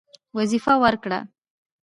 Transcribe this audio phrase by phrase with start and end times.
[0.37, 1.19] وظیفه ورکړه.